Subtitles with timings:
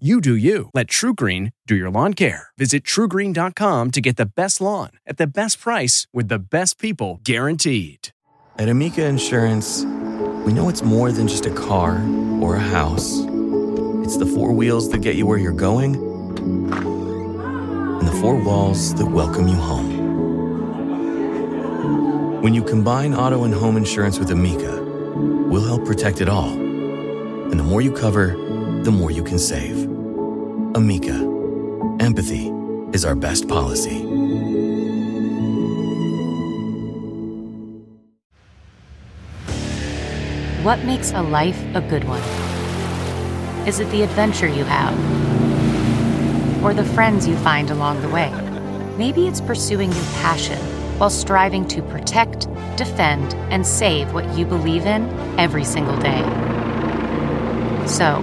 [0.00, 0.70] You do you.
[0.74, 2.48] Let TruGreen do your lawn care.
[2.58, 7.20] Visit trugreen.com to get the best lawn at the best price with the best people
[7.22, 8.08] guaranteed.
[8.58, 9.84] At Amica Insurance,
[10.44, 12.02] we know it's more than just a car
[12.40, 13.20] or a house.
[14.02, 19.06] It's the four wheels that get you where you're going and the four walls that
[19.06, 20.02] welcome you home.
[22.42, 24.82] When you combine auto and home insurance with Amica,
[25.14, 26.50] we'll help protect it all.
[26.50, 28.34] And the more you cover,
[28.84, 29.84] the more you can save.
[30.76, 31.14] Amica,
[32.00, 32.52] empathy
[32.92, 34.04] is our best policy.
[40.62, 42.20] What makes a life a good one?
[43.66, 44.92] Is it the adventure you have?
[46.62, 48.30] Or the friends you find along the way?
[48.98, 50.58] Maybe it's pursuing your passion
[50.98, 56.22] while striving to protect, defend, and save what you believe in every single day.
[57.86, 58.22] So,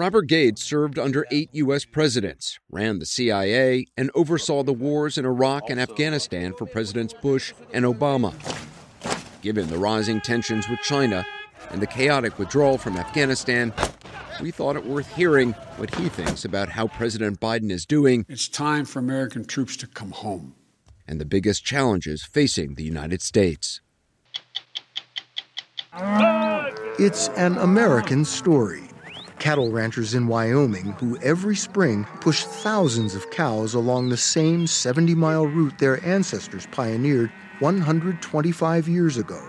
[0.00, 1.84] Robert Gates served under eight U.S.
[1.84, 7.12] presidents, ran the CIA, and oversaw the wars in Iraq and uh, Afghanistan for Presidents
[7.12, 8.32] Bush and Obama.
[9.42, 11.26] Given the rising tensions with China
[11.68, 13.74] and the chaotic withdrawal from Afghanistan,
[14.40, 18.24] we thought it worth hearing what he thinks about how President Biden is doing.
[18.26, 20.54] It's time for American troops to come home.
[21.06, 23.82] And the biggest challenges facing the United States.
[26.98, 28.89] It's an American story
[29.40, 35.14] cattle ranchers in Wyoming who every spring push thousands of cows along the same 70
[35.14, 39.40] mile route their ancestors pioneered 125 years ago.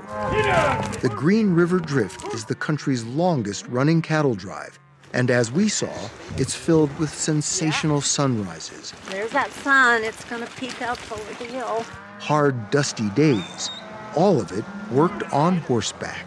[1.01, 4.79] The Green River Drift is the country's longest running cattle drive.
[5.13, 5.93] And as we saw,
[6.37, 8.93] it's filled with sensational sunrises.
[9.09, 10.03] There's that sun.
[10.03, 11.85] It's going to peek up over the hill.
[12.19, 13.69] Hard, dusty days.
[14.15, 16.25] All of it worked on horseback.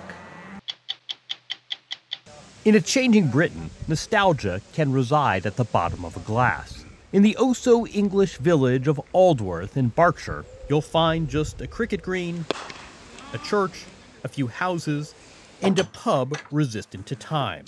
[2.65, 6.87] In a changing Britain, nostalgia can reside at the bottom of a glass.
[7.13, 12.01] In the oh so English village of Aldworth in Berkshire, you'll find just a cricket
[12.01, 12.47] green,
[13.35, 13.85] a church,
[14.25, 15.15] a few houses,
[15.61, 17.67] and a pub resistant to time.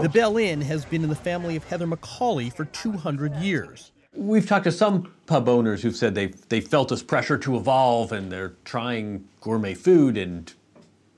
[0.00, 3.90] The Bell Inn has been in the family of Heather Macaulay for 200 years.
[4.14, 8.12] We've talked to some pub owners who've said they they felt this pressure to evolve
[8.12, 10.54] and they're trying gourmet food and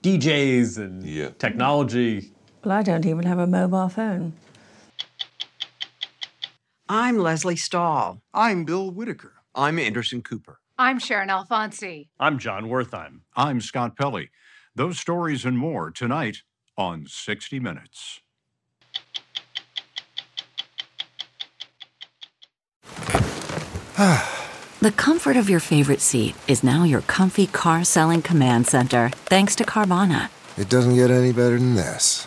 [0.03, 1.29] DJs and yeah.
[1.39, 2.33] technology.
[2.65, 4.33] Well, I don't even have a mobile phone.
[6.89, 8.21] I'm Lesley Stahl.
[8.35, 9.35] I'm Bill Whitaker.
[9.55, 10.59] I'm Anderson Cooper.
[10.77, 12.09] I'm Sharyn Alfonsi.
[12.19, 13.21] I'm Jon Wertheim.
[13.37, 14.31] I'm Scott Pelley.
[14.75, 16.39] Those stories and more tonight
[16.77, 18.21] on 60 Minutes.
[24.81, 29.55] the comfort of your favorite seat is now your comfy car selling command center, thanks
[29.57, 30.31] to Carvana.
[30.57, 32.27] It doesn't get any better than this.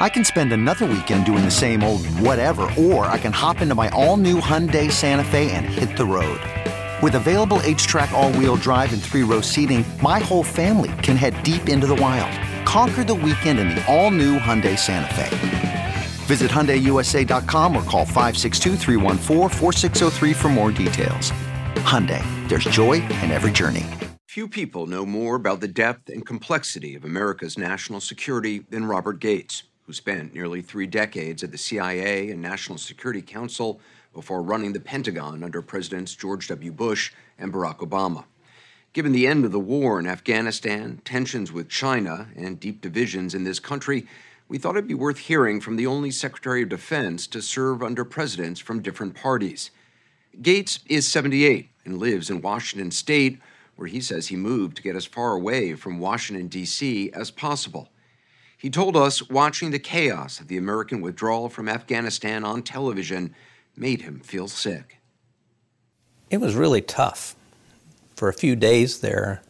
[0.00, 3.74] I can spend another weekend doing the same old whatever, or I can hop into
[3.74, 6.40] my all new Hyundai Santa Fe and hit the road.
[7.02, 11.42] With available HTRAC, all wheel drive, and three row seating, my whole family can head
[11.42, 12.34] deep into the wild.
[12.66, 15.94] Conquer the weekend in the all new Hyundai Santa Fe.
[16.24, 18.76] Visit HyundaiUSA.com or call 562
[20.34, 21.30] for more details.
[21.84, 23.84] Hyundai, there's joy in every journey.
[24.28, 29.18] Few people know more about the depth and complexity of America's national security than Robert
[29.18, 33.80] Gates who spent nearly three decades at the CIA and National Security Council
[34.14, 36.70] before running the Pentagon under Presidents George W.
[36.70, 37.10] Bush
[37.40, 38.22] and Barack Obama.
[38.92, 43.42] Given the end of the war in Afghanistan, tensions with China, and deep divisions in
[43.42, 44.06] this country,
[44.46, 48.04] we thought it'd be worth hearing from the only Secretary of Defense to serve under
[48.04, 49.72] presidents from different parties.
[50.40, 53.40] Gates is 78 and lives in Washington state,
[53.74, 57.10] where he says he moved to get as far away from Washington, D.C.
[57.12, 57.88] as possible.
[58.60, 63.34] He told us watching the chaos of the American withdrawal from Afghanistan on television
[63.74, 64.98] made him feel sick.
[66.28, 67.34] It was really tough.
[68.16, 69.40] For a few days there,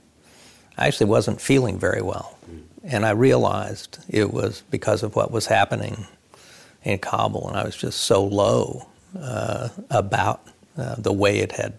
[0.78, 2.38] I actually wasn't feeling very well.
[2.84, 6.06] And I realized it was because of what was happening
[6.84, 8.86] in Kabul, and I was just so low
[9.20, 10.46] uh, about
[10.78, 11.74] uh, the way it had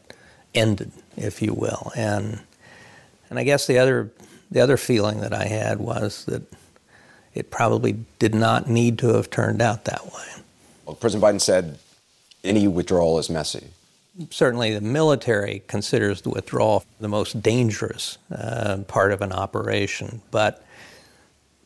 [0.53, 1.93] ended, if you will.
[1.95, 2.41] And
[3.29, 4.11] and I guess the other
[4.51, 6.43] the other feeling that I had was that
[7.33, 10.43] it probably did not need to have turned out that way.
[10.85, 11.79] Well, President Biden said
[12.43, 13.67] any withdrawal is messy.
[14.29, 20.65] Certainly, the military considers the withdrawal the most dangerous uh, part of an operation, but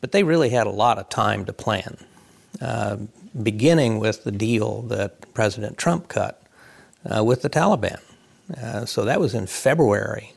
[0.02, 1.98] but they really had a lot of time to plan,
[2.62, 2.98] uh,
[3.42, 6.44] beginning with the deal that President Trump cut
[7.10, 8.00] uh, with the Taliban.
[8.56, 10.34] Uh, so that was in February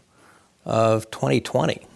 [0.64, 1.86] of 2020.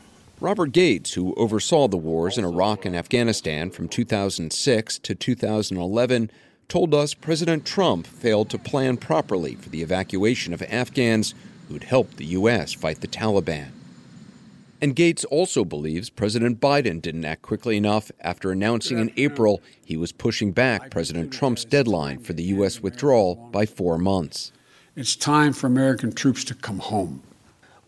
[0.42, 6.30] Robert Gates, who oversaw the wars in Iraq and Afghanistan from 2006 to 2011,
[6.66, 11.36] told us President Trump failed to plan properly for the evacuation of Afghans
[11.68, 12.72] who'd helped the U.S.
[12.72, 13.68] fight the Taliban.
[14.80, 19.96] And Gates also believes President Biden didn't act quickly enough after announcing in April he
[19.96, 22.80] was pushing back President Trump's deadline for the U.S.
[22.80, 24.50] withdrawal by four months.
[24.96, 27.22] It's time for American troops to come home.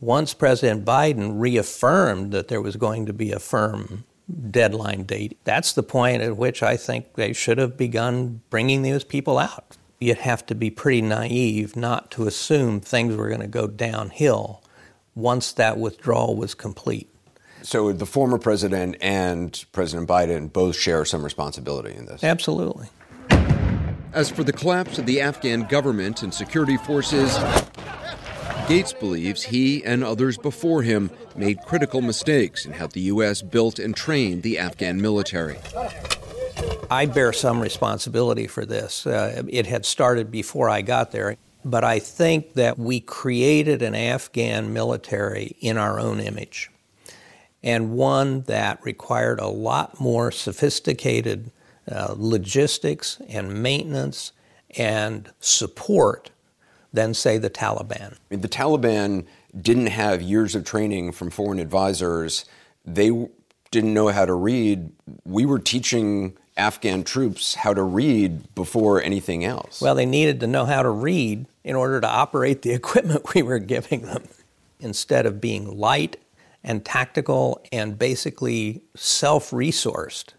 [0.04, 4.04] Once President Biden reaffirmed that there was going to be a firm
[4.50, 9.02] deadline date, that's the point at which I think they should have begun bringing those
[9.02, 9.78] people out.
[9.98, 14.62] You'd have to be pretty naive not to assume things were going to go downhill
[15.14, 17.08] once that withdrawal was complete.
[17.62, 22.22] So the former president and President Biden both share some responsibility in this?
[22.22, 22.88] Absolutely.
[24.12, 27.38] As for the collapse of the Afghan government and security forces,
[28.68, 33.42] Gates believes he and others before him made critical mistakes in how the U.S.
[33.42, 35.58] built and trained the Afghan military.
[36.90, 39.06] I bear some responsibility for this.
[39.06, 41.36] Uh, it had started before I got there.
[41.64, 46.70] But I think that we created an Afghan military in our own image,
[47.62, 51.50] and one that required a lot more sophisticated
[51.90, 54.32] uh, logistics and maintenance
[54.76, 56.30] and support
[56.94, 58.16] than, say, the Taliban.
[58.30, 59.26] The Taliban
[59.60, 62.44] didn't have years of training from foreign advisors.
[62.84, 63.10] They
[63.70, 64.92] didn't know how to read.
[65.24, 69.80] We were teaching Afghan troops how to read before anything else.
[69.80, 73.42] Well, they needed to know how to read in order to operate the equipment we
[73.42, 74.22] were giving them.
[74.78, 76.18] Instead of being light
[76.62, 80.34] and tactical and basically self resourced,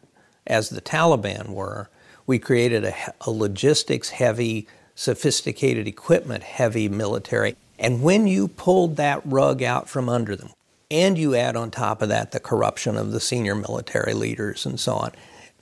[0.48, 1.90] as the Taliban were,
[2.28, 7.56] we created a, a logistics heavy, sophisticated equipment heavy military.
[7.78, 10.52] And when you pulled that rug out from under them,
[10.90, 14.80] and you add on top of that the corruption of the senior military leaders and
[14.80, 15.12] so on,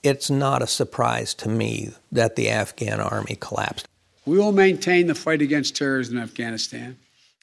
[0.04, 3.88] it's not a surprise to me that the Afghan army collapsed.
[4.26, 6.98] We will maintain the fight against terrorism in Afghanistan.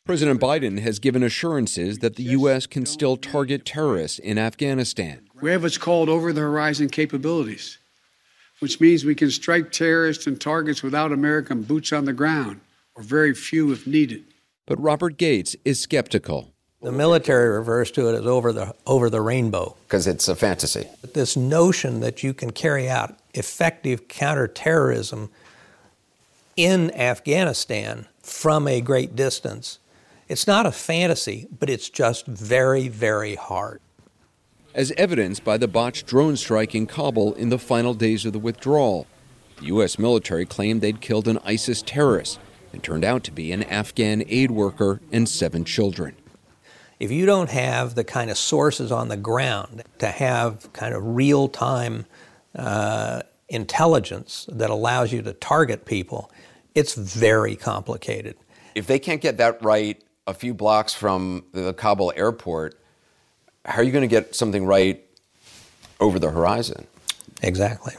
[0.05, 2.67] President Biden has given assurances that the U.S.
[2.67, 5.21] can still target terrorists in Afghanistan.
[5.41, 7.79] We have what's called over the horizon capabilities,
[8.61, 12.61] which means we can strike terrorists and targets without American boots on the ground,
[12.95, 14.25] or very few if needed.
[14.67, 16.53] But Robert Gates is skeptical.
[16.81, 20.89] The military refers to it as over the over the rainbow because it's a fantasy.
[21.13, 25.31] This notion that you can carry out effective counterterrorism
[26.57, 29.79] in Afghanistan from a great distance.
[30.29, 33.81] It's not a fantasy, but it's just very, very hard.
[34.73, 38.39] As evidenced by the botched drone strike in Kabul in the final days of the
[38.39, 39.09] withdrawal,
[39.59, 39.99] the U.S.
[39.99, 42.39] military claimed they'd killed an ISIS terrorist
[42.73, 46.15] and turned out to be an Afghan aid worker and seven children.
[47.01, 51.05] If you don't have the kind of sources on the ground to have kind of
[51.05, 52.07] real time
[52.55, 56.31] uh, intelligence that allows you to target people,
[56.77, 58.37] it's very complicated.
[58.77, 62.80] If they can't get that right a few blocks from the Kabul airport,
[63.65, 65.05] how are you going to get something right
[65.99, 66.87] over the horizon?
[67.43, 67.95] Exactly.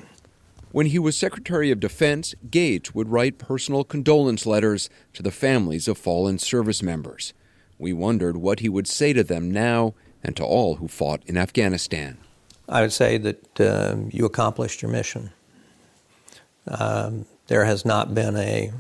[0.71, 5.87] When he was Secretary of Defense, Gates would write personal condolence letters to the families
[5.87, 7.33] of fallen service members.
[7.77, 11.37] We wondered what he would say to them now and to all who fought in
[11.37, 12.17] Afghanistan.
[12.69, 15.31] I would say that uh, you accomplished your mission.
[16.67, 18.71] Um, there has not been a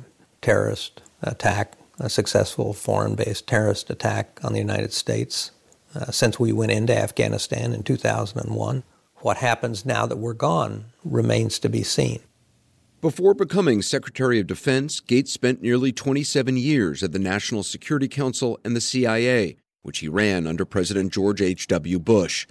[0.41, 5.51] terrorist attack a successful foreign based terrorist attack on the United States
[5.95, 8.83] uh, since we went into Afghanistan in 2001.
[9.17, 12.21] What happens now that we're gone remains to be seen.
[13.01, 18.59] Before becoming Secretary of Defense, Gates spent nearly 27 years at the National Security Council
[18.63, 21.99] and the CIA, which he ran under President George H.W.
[21.99, 22.45] Bush.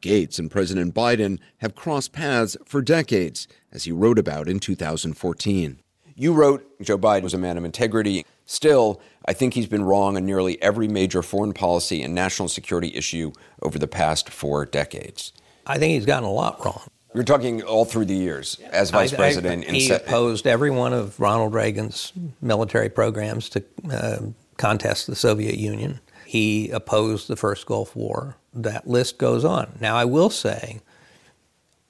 [0.00, 5.80] Gates and President Biden have crossed paths for decades, as he wrote about in 2014.
[6.14, 8.24] You wrote Joe Biden was a man of integrity.
[8.44, 12.92] Still, I think he's been wrong on nearly every major foreign policy and national security
[12.94, 15.32] issue over the past four decades.
[15.66, 16.82] I think he's gotten a lot wrong.
[17.14, 19.64] You're talking all through the years as vice I- I- president.
[19.64, 24.18] he se- opposed every one of Ronald Reagan's military programs to uh,
[24.56, 26.00] contest the Soviet Union.
[26.24, 28.36] He opposed the first Gulf War.
[28.54, 29.72] That list goes on.
[29.80, 30.80] Now, I will say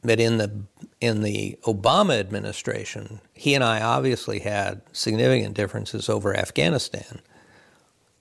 [0.02, 0.50] that in the
[1.00, 7.21] in the Obama administration, he and I obviously had significant differences over Afghanistan,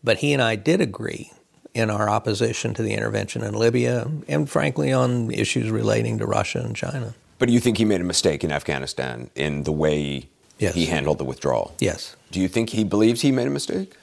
[0.04, 1.32] but he and I did agree
[1.74, 6.60] in our opposition to the intervention in Libya, and frankly on issues relating to Russia
[6.60, 7.14] and China.
[7.38, 10.74] But do you think he made a mistake in Afghanistan in the way Yes.
[10.76, 11.74] he handled the withdrawal?
[11.80, 12.16] Yes.
[12.32, 13.96] Do you think he believes he made a mistake?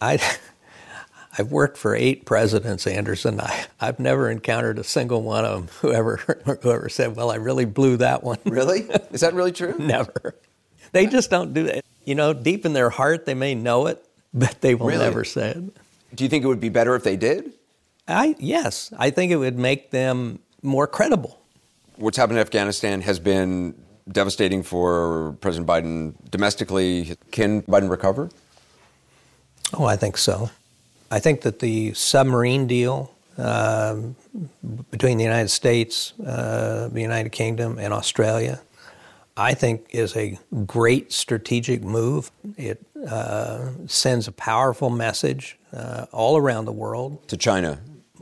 [0.00, 0.18] I,
[1.38, 3.40] I've worked for eight presidents, Anderson.
[3.40, 6.16] I, I've never encountered a single one of them who ever,
[6.62, 8.80] whoever said, "Well, I really blew that one." Really?
[9.12, 9.74] Is that really true?
[9.78, 10.34] never.
[10.92, 11.84] They just don't do that.
[12.04, 15.04] You know, deep in their heart, they may know it, but they will Really?
[15.04, 15.62] never say it.
[16.14, 17.52] Do you think it would be better if they did?
[18.06, 21.40] I yes, I think it would make them more credible.
[21.96, 23.74] What's happened in Afghanistan has been
[24.10, 27.16] devastating for President Biden domestically.
[27.30, 28.28] Can Biden recover?
[29.72, 30.50] Oh, I think so.
[31.12, 34.16] I think that the submarine deal um,
[34.90, 38.62] between the United States, uh, the United Kingdom, and Australia,
[39.36, 42.30] I think is a great strategic move.
[42.56, 47.28] It uh, sends a powerful message uh, all around the world.
[47.28, 47.78] To China.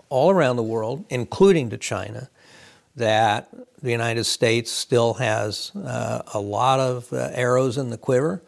[0.09, 2.29] All around the world, including to China,
[2.97, 8.43] that the United States still has uh, a lot of uh, arrows in the quiver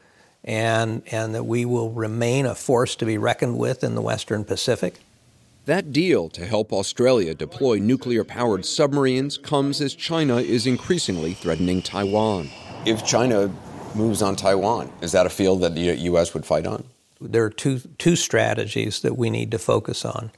[0.44, 4.44] and, and that we will remain a force to be reckoned with in the Western
[4.44, 5.00] Pacific.
[5.66, 11.82] That deal to help Australia deploy nuclear powered submarines comes as China is increasingly threatening
[11.82, 12.50] Taiwan.
[12.84, 13.48] If China
[13.94, 16.34] moves on Taiwan, is that a field that the U.S.
[16.34, 16.84] would fight on?
[17.20, 20.32] There are two, two strategies that we need to focus on.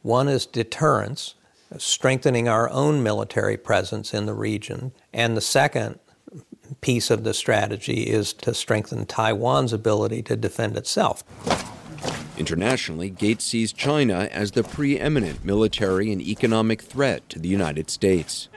[0.00, 1.34] One is deterrence,
[1.76, 4.92] strengthening our own military presence in the region.
[5.12, 5.98] And the second
[6.80, 11.24] piece of the strategy is to strengthen Taiwan's ability to defend itself.
[12.38, 18.48] Internationally, Gates sees China as the preeminent military and economic threat to the United States.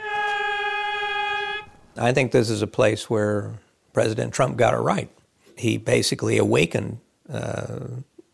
[1.97, 3.59] I think this is a place where
[3.93, 5.09] President Trump got it right.
[5.57, 7.79] He basically awakened uh,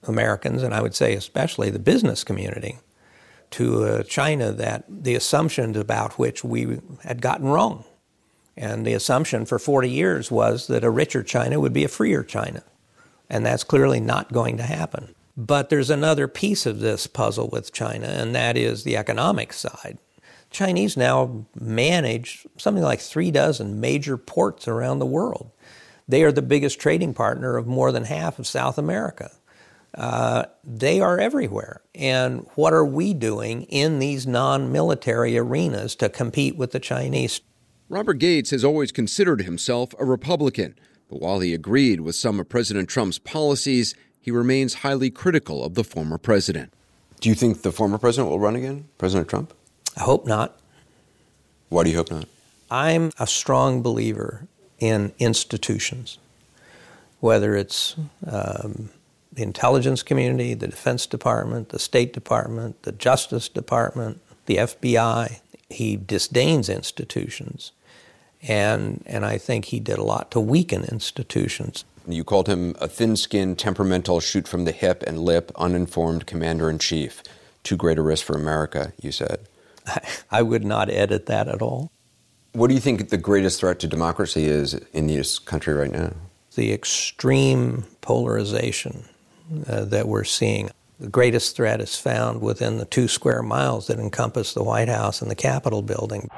[0.04, 2.80] Americans, and I would say especially the business community,
[3.52, 7.84] to uh, China that the assumptions about which we had gotten wrong.
[8.58, 12.24] And the assumption for 40 years was that a richer China would be a freer
[12.24, 12.64] China.
[13.30, 15.16] And that's clearly not going to happen.
[15.38, 19.98] But there's another piece of this puzzle with China, and that is the economic side.
[20.50, 25.50] Chinese now manage something like three dozen major ports around the world.
[26.08, 29.32] They are the biggest trading partner of more than half of South America.
[29.96, 31.82] Uh, they are everywhere.
[31.96, 37.40] And what are we doing in these non military arenas to compete with the Chinese?
[37.92, 40.76] Robert Gates has always considered himself a Republican,
[41.10, 45.74] but while he agreed with some of President Trump's policies, he remains highly critical of
[45.74, 46.74] the former president.
[47.20, 49.54] Do you think the former president will run again, President Trump?
[49.98, 50.58] I hope not.
[51.68, 52.30] Why do you hope not?
[52.72, 54.48] I'm a strong believer
[54.80, 56.18] in institutions,
[57.20, 58.90] whether it's um,
[59.34, 65.42] the intelligence community, the Defense Department, the State Department, the Justice Department, the FBI.
[65.70, 67.74] He disdains institutions.
[68.48, 71.86] And, and I think he did a lot to weaken institutions.
[72.08, 76.70] You called him a thin skinned, temperamental, shoot from the hip and lip, uninformed commander
[76.70, 77.22] in chief.
[77.64, 79.42] Too great a risk for America, you said.
[80.32, 81.92] I would not edit that at all.
[82.54, 86.14] What do you think the greatest threat to democracy is in this country right now?
[86.56, 89.06] The extreme polarization
[89.68, 90.70] uh, that we're seeing.
[91.00, 95.22] The greatest threat is found within the two square miles that encompass the White House
[95.22, 96.30] and the Capitol building.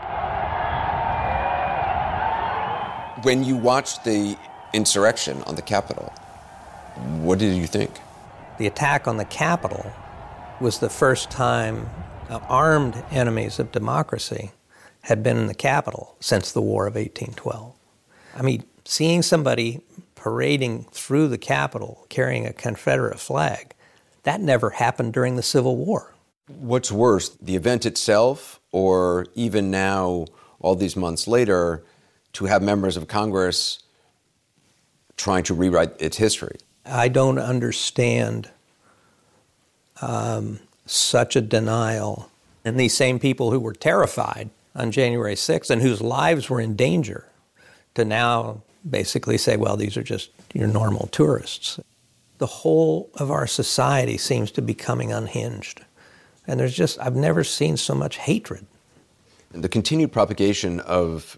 [3.23, 4.37] When you watched the
[4.73, 6.11] insurrection on the Capitol,
[7.21, 7.89] what did you think?
[8.57, 9.93] The attack on the Capitol
[10.59, 11.89] was the first time
[12.29, 14.51] uh, armed enemies of democracy
[15.03, 17.73] had been in the Capitol since the War of 1812.
[18.35, 19.79] I mean, seeing somebody
[20.15, 23.73] parading through the Capitol carrying a Confederate flag.
[24.23, 26.13] That never happened during the Civil War.
[26.47, 30.25] What's worse, the event itself, or even now,
[30.59, 31.83] all these months later,
[32.33, 33.79] to have members of Congress
[35.17, 36.57] trying to rewrite its history?
[36.85, 38.49] I don't understand
[40.01, 42.29] um, such a denial.
[42.65, 46.75] And these same people who were terrified on January 6th and whose lives were in
[46.75, 47.27] danger
[47.95, 51.79] to now basically say, well, these are just your normal tourists.
[52.39, 55.81] The whole of our society seems to be coming unhinged.
[56.47, 58.65] And there's just, I've never seen so much hatred.
[59.53, 61.37] And the continued propagation of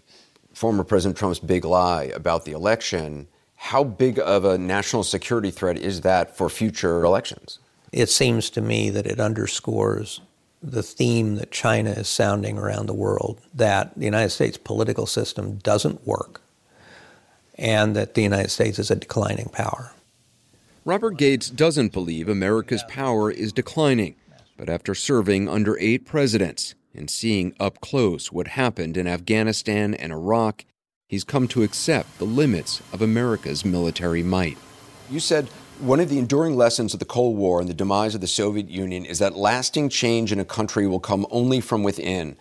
[0.56, 5.76] former President Trump's big lie about the election, how big of a national security threat
[5.76, 7.58] is that for future elections?
[7.92, 10.22] It seems to me that it underscores
[10.62, 15.56] the theme that China is sounding around the world that the United States political system
[15.56, 16.40] doesn't work
[17.58, 19.92] and that the United States is a declining power.
[20.86, 24.16] Robert Gates doesn't believe America's power is declining,
[24.56, 30.12] but after serving under eight presidents and seeing up close what happened in Afghanistan and
[30.12, 30.64] Iraq,
[31.06, 34.58] he's come to accept the limits of America's military might.
[35.10, 35.48] You said
[35.78, 38.68] one of the enduring lessons of the Cold War and the demise of the Soviet
[38.68, 42.36] Union is that lasting change in a country will come only from within.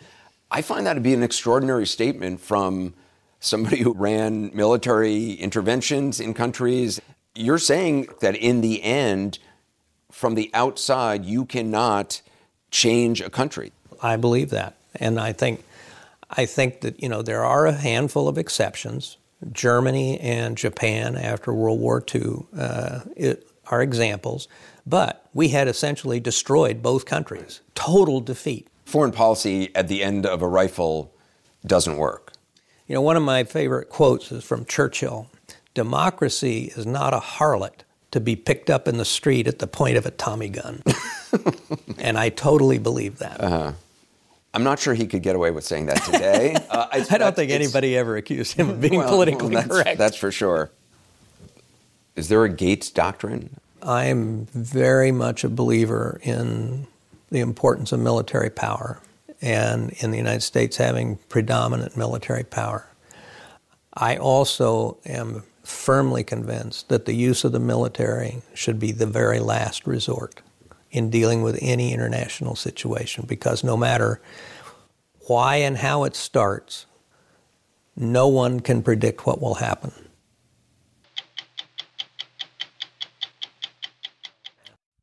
[0.50, 2.94] I find that to be an extraordinary statement from
[3.40, 7.02] somebody who ran military interventions in countries.
[7.36, 9.40] You're saying that in the end,
[10.12, 12.22] from the outside, you cannot
[12.72, 13.74] change a country.
[14.02, 14.76] I believe that.
[14.96, 15.64] And I think
[16.30, 19.18] I think that, you know, there are a handful of exceptions.
[19.52, 24.48] Germany and Japan after World War II uh, it, are examples.
[24.88, 27.62] But we had essentially destroyed both countries.
[27.76, 28.68] Total defeat.
[28.86, 31.14] Foreign policy at the end of a rifle
[31.66, 32.34] doesn't work.
[32.88, 35.30] You know, one of my favorite quotes is from Churchill
[35.76, 39.98] Democracy is not a harlot to be picked up in the street at the point
[39.98, 40.82] of a Tommy gun.
[42.00, 43.42] and I totally believe that.
[43.42, 43.74] Uh-huh.
[44.56, 46.56] I'm not sure he could get away with saying that today.
[46.70, 49.68] Uh, I, I don't think anybody ever accused him of being well, politically well, that's,
[49.68, 49.98] correct.
[49.98, 50.72] That's for sure.
[52.16, 53.58] Is there a Gates doctrine?
[53.84, 56.88] I'm very much a believer in
[57.30, 59.00] the importance of military power
[59.42, 62.88] and in the United States having predominant military power.
[63.94, 69.40] I also am firmly convinced that the use of the military should be the very
[69.40, 70.42] last resort
[70.96, 74.22] in dealing with any international situation because no matter
[75.28, 76.86] why and how it starts,
[77.96, 79.92] no one can predict what will happen.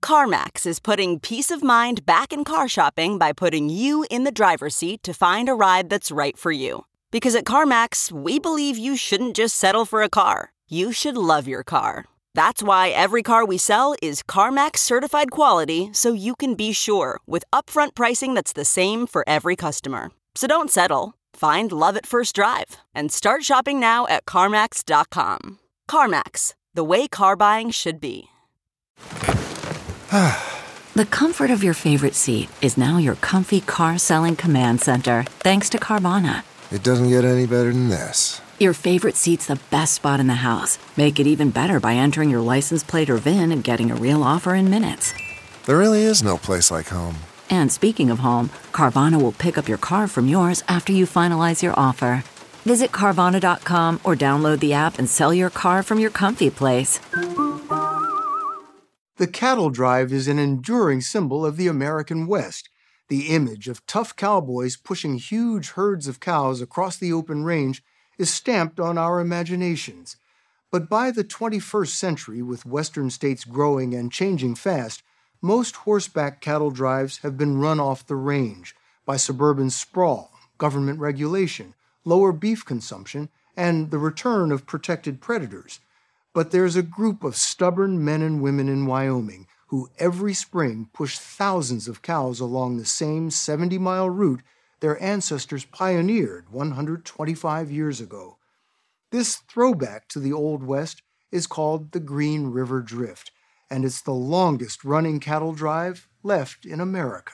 [0.03, 4.33] CarMax is putting peace of mind back in car shopping by putting you in the
[4.33, 6.85] driver's seat to find a ride that's right for you.
[7.11, 11.47] Because at CarMax, we believe you shouldn't just settle for a car, you should love
[11.47, 12.07] your car.
[12.35, 17.21] That's why every car we sell is CarMax certified quality so you can be sure
[17.27, 20.11] with upfront pricing that's the same for every customer.
[20.35, 21.15] So don't settle.
[21.35, 25.59] Find love at first drive and start shopping now at CarMax.com.
[25.91, 28.29] CarMax, the way car buying should be.
[30.95, 35.69] the comfort of your favorite seat is now your comfy car selling command center thanks
[35.69, 36.45] to Carvana.
[36.71, 38.41] It doesn't get any better than this.
[38.59, 40.79] Your favorite seat's the best spot in the house.
[40.97, 44.23] Make it even better by entering your license plate or VIN and getting a real
[44.23, 45.13] offer in minutes.
[45.67, 47.17] There really is no place like home.
[47.51, 51.63] And speaking of home, Carvana will pick up your car from yours after you finalize
[51.63, 52.25] your offer.
[52.65, 56.99] Visit Carvana.com or download the app and sell your car from your comfy place.
[59.17, 62.69] The cattle drive is an enduring symbol of the American West.
[63.09, 67.83] The image of tough cowboys pushing huge herds of cows across the open range
[68.23, 70.17] is stamped on our imaginations.
[70.71, 75.03] But by the 21st century, with Western states growing and changing fast,
[75.43, 81.75] most horseback cattle drives have been run off the range by suburban sprawl, government regulation,
[82.05, 85.81] lower beef consumption, and the return of protected predators.
[86.33, 91.19] But there's a group of stubborn men and women in Wyoming who every spring push
[91.19, 94.43] thousands of cows along the same 70 mile route
[94.83, 98.37] their ancestors pioneered 125 years ago.
[99.13, 103.31] This throwback to the Old West is called the Green River Drift,
[103.71, 107.33] and it's the longest running cattle drive left in America.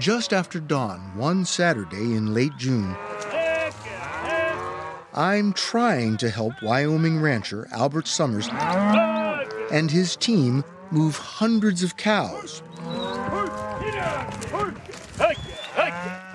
[0.00, 2.96] Just after dawn, one Saturday in late June,
[5.14, 8.48] I'm trying to help Wyoming rancher Albert Sommers
[9.70, 12.62] and his team move hundreds of cows.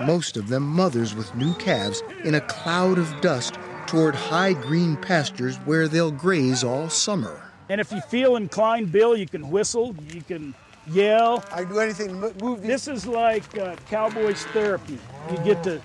[0.05, 4.97] most of them mothers with new calves, in a cloud of dust toward high green
[4.97, 7.41] pastures where they'll graze all summer.
[7.69, 10.53] And if you feel inclined, Bill, you can whistle, you can
[10.87, 11.43] yell.
[11.51, 14.99] I do anything to move This is like uh, cowboys therapy.
[15.31, 15.81] You get to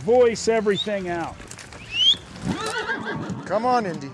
[0.00, 1.34] voice everything out.
[3.46, 4.10] Come on, Indy.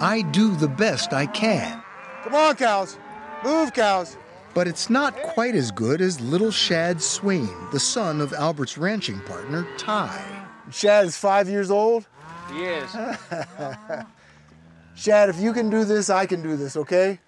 [0.00, 1.82] I do the best I can.
[2.24, 2.98] Come on, cows.
[3.44, 4.16] Move, cows.
[4.54, 9.20] But it's not quite as good as little Shad Swain, the son of Albert's ranching
[9.20, 10.46] partner, Ty.
[10.70, 12.06] Shad is five years old?
[12.52, 12.90] He is.
[14.94, 17.20] Shad, if you can do this, I can do this, okay?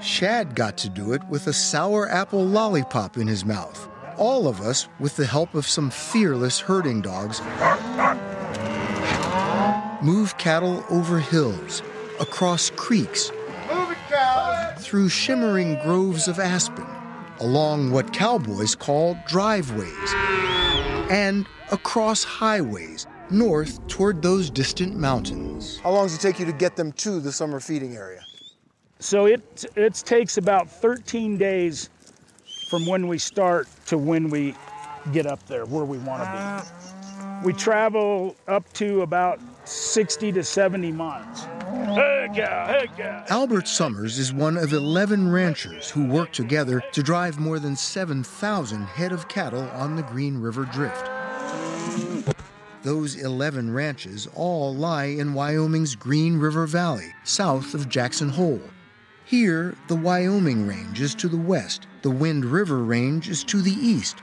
[0.00, 3.88] Shad got to do it with a sour apple lollipop in his mouth.
[4.18, 7.40] All of us with the help of some fearless herding dogs
[10.02, 11.82] move cattle over hills,
[12.20, 13.30] across creeks,
[14.86, 16.86] through shimmering groves of aspen,
[17.40, 20.14] along what cowboys call driveways,
[21.10, 25.80] and across highways north toward those distant mountains.
[25.80, 28.20] How long does it take you to get them to the summer feeding area?
[29.00, 31.90] So it it takes about 13 days
[32.70, 34.54] from when we start to when we
[35.12, 37.44] get up there where we want to be.
[37.44, 41.44] We travel up to about 60 to 70 miles.
[41.94, 43.24] Hey, cow, hey, cow.
[43.28, 48.84] Albert Sommers is one of 11 ranchers who work together to drive more than 7,000
[48.84, 51.10] head of cattle on the Green River Drift.
[52.82, 58.62] Those 11 ranches all lie in Wyoming's Green River Valley, south of Jackson Hole.
[59.24, 63.72] Here, the Wyoming Range is to the west, the Wind River Range is to the
[63.72, 64.18] east.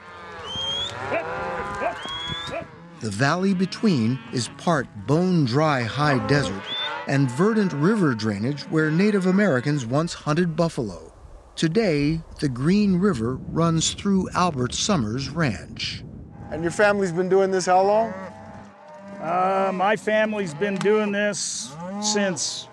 [3.04, 6.64] The valley between is part bone dry high desert
[7.06, 11.12] and verdant river drainage where Native Americans once hunted buffalo.
[11.58, 16.02] Today, the Green River runs through Albert Sommers Ranch.
[16.50, 18.14] And your family's been doing this how long?
[19.20, 22.70] Uh, my family's been doing this since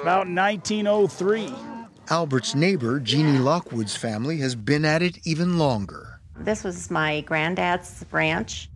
[0.00, 1.52] about 1903.
[2.08, 6.20] Albert's neighbor, Jeannie Lockwood's family, has been at it even longer.
[6.38, 8.70] This was my granddad's ranch.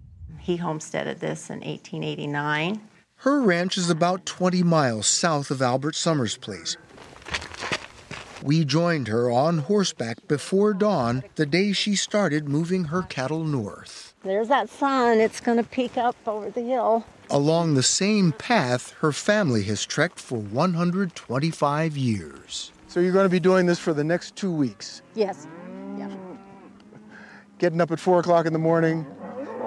[0.48, 2.80] He homesteaded this in 1889.
[3.16, 6.78] Her ranch is about 20 miles south of Albert Sommers' place.
[8.42, 14.14] We joined her on horseback before dawn the day she started moving her cattle north.
[14.22, 15.20] There's that sun.
[15.20, 17.04] It's going to peak up over the hill.
[17.28, 22.72] Along the same path her family has trekked for 125 years.
[22.86, 25.02] So you're going to be doing this for the next two weeks?
[25.14, 25.46] Yes.
[25.98, 26.10] Yeah.
[27.58, 29.04] Getting up at 4 o'clock in the morning?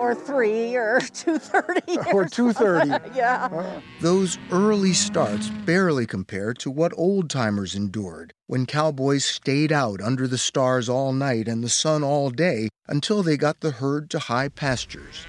[0.02, 2.12] Or 3 or 2.30.
[2.12, 3.16] Or 2.30.
[3.16, 3.46] yeah.
[3.52, 3.82] Uh-huh.
[4.00, 10.28] Those early starts barely compare to what old timers endured when cowboys stayed out under
[10.28, 14.18] the stars all night and the sun all day until they got the herd to
[14.18, 15.28] high pastures.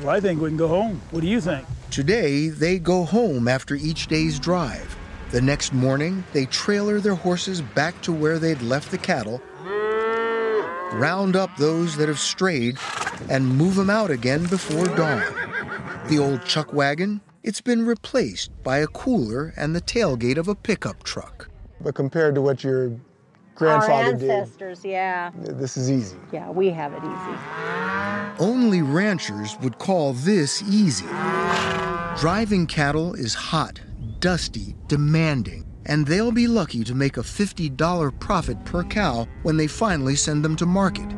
[0.00, 1.00] Well, I think we can go home.
[1.12, 1.66] What do you think?
[1.90, 4.98] Today, they go home after each day's drive.
[5.30, 9.40] The next morning, they trailer their horses back to where they'd left the cattle,
[10.92, 12.76] round up those that have strayed,
[13.28, 15.22] and move them out again before dawn.
[16.08, 20.54] The old chuck wagon, it's been replaced by a cooler and the tailgate of a
[20.54, 21.48] pickup truck.
[21.80, 22.90] But compared to what your
[23.54, 25.30] grandfather Our did, ancestors, yeah.
[25.36, 26.16] this is easy.
[26.32, 27.38] Yeah, we have it easy.
[28.38, 31.06] Only ranchers would call this easy.
[32.18, 33.80] Driving cattle is hot,
[34.18, 39.66] dusty, demanding, and they'll be lucky to make a $50 profit per cow when they
[39.66, 41.08] finally send them to market.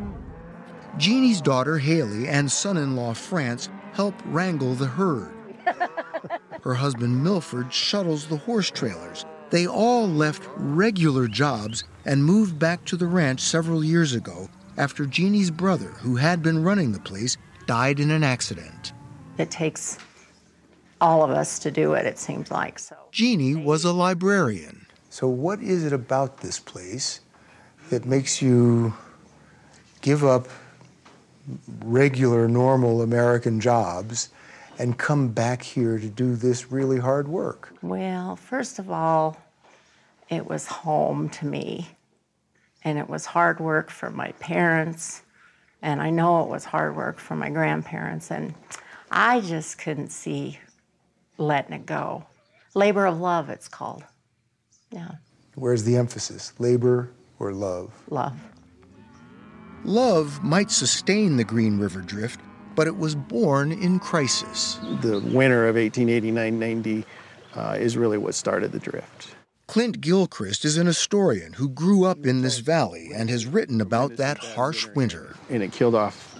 [0.97, 5.33] Jeannie's daughter Haley and son in law France help wrangle the herd.
[6.63, 9.25] Her husband Milford shuttles the horse trailers.
[9.49, 15.05] They all left regular jobs and moved back to the ranch several years ago after
[15.05, 18.93] Jeannie's brother, who had been running the place, died in an accident.
[19.37, 19.97] It takes
[21.03, 22.79] all of us to do it, it seems like.
[22.79, 24.85] So Jeannie was a librarian.
[25.09, 27.19] So, what is it about this place
[27.89, 28.93] that makes you
[30.01, 30.47] give up
[31.83, 34.29] regular, normal American jobs
[34.79, 37.73] and come back here to do this really hard work?
[37.81, 39.37] Well, first of all,
[40.29, 41.89] it was home to me.
[42.85, 45.21] And it was hard work for my parents.
[45.81, 48.31] And I know it was hard work for my grandparents.
[48.31, 48.55] And
[49.11, 50.59] I just couldn't see
[51.37, 52.25] letting it go.
[52.73, 54.03] Labor of love, it's called.
[54.91, 55.11] Yeah,
[55.55, 56.53] Where's the emphasis?
[56.59, 57.91] Labor or love?
[58.09, 58.35] love.
[59.83, 62.39] Love might sustain the Green River Drift,
[62.75, 64.79] but it was born in crisis.
[65.01, 67.05] The winter of 1889 90
[67.55, 69.35] uh, is really what started the drift.
[69.67, 74.17] Clint Gilchrist is an historian who grew up in this valley and has written about
[74.17, 75.35] that harsh winter.
[75.49, 76.35] And it killed off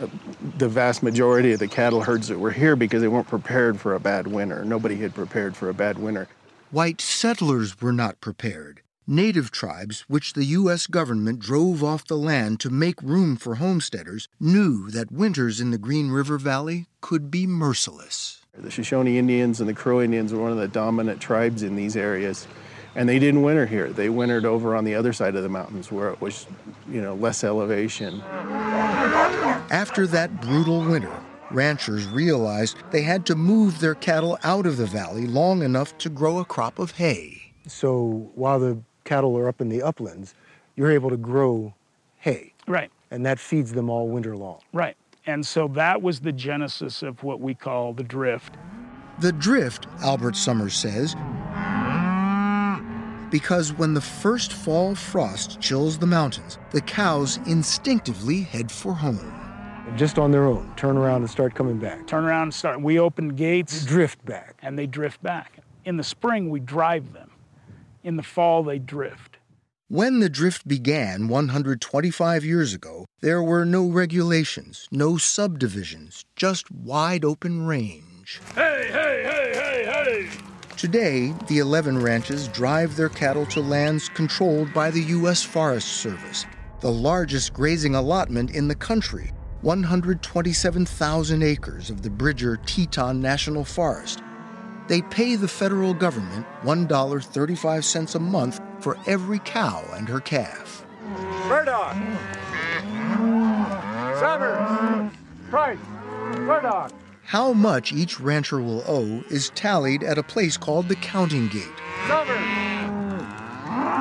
[0.00, 0.06] uh,
[0.40, 3.94] the vast majority of the cattle herds that were here because they weren't prepared for
[3.94, 4.64] a bad winter.
[4.64, 6.28] Nobody had prepared for a bad winter.
[6.70, 8.82] White settlers were not prepared.
[9.06, 10.86] Native tribes, which the U.S.
[10.86, 15.78] government drove off the land to make room for homesteaders, knew that winters in the
[15.78, 18.42] Green River Valley could be merciless.
[18.52, 21.96] The Shoshone Indians and the Crow Indians were one of the dominant tribes in these
[21.96, 22.46] areas.
[22.94, 23.90] And they didn't winter here.
[23.90, 26.46] They wintered over on the other side of the mountains where it was,
[26.88, 28.20] you know, less elevation.
[29.70, 31.12] After that brutal winter,
[31.50, 36.08] ranchers realized they had to move their cattle out of the valley long enough to
[36.08, 37.52] grow a crop of hay.
[37.66, 40.34] So while the cattle are up in the uplands,
[40.76, 41.74] you're able to grow
[42.18, 42.52] hay.
[42.66, 42.90] Right.
[43.10, 44.60] And that feeds them all winter long.
[44.72, 44.96] Right.
[45.26, 48.54] And so that was the genesis of what we call the drift.
[49.20, 51.14] The drift, Albert Sommers says,
[53.30, 59.34] because when the first fall frost chills the mountains, the cows instinctively head for home.
[59.96, 62.06] Just on their own, turn around and start coming back.
[62.06, 62.80] Turn around and start.
[62.80, 63.84] We open gates.
[63.84, 64.58] Drift back.
[64.62, 65.60] And they drift back.
[65.84, 67.30] In the spring, we drive them.
[68.02, 69.38] In the fall, they drift.
[69.90, 77.24] When the drift began 125 years ago, there were no regulations, no subdivisions, just wide
[77.24, 78.42] open range.
[78.54, 79.47] Hey, hey, hey, hey, hey!
[80.78, 85.42] Today, the 11 ranches drive their cattle to lands controlled by the U.S.
[85.42, 86.46] Forest Service,
[86.78, 94.22] the largest grazing allotment in the country 127,000 acres of the Bridger Teton National Forest.
[94.86, 100.86] They pay the federal government $1.35 a month for every cow and her calf.
[101.48, 101.96] Murdoch!
[104.20, 105.12] Sommers!
[105.50, 105.78] Price!
[106.38, 106.92] Murdoch!
[107.28, 111.68] How much each rancher will owe is tallied at a place called the counting gate.
[112.06, 112.38] Sommers!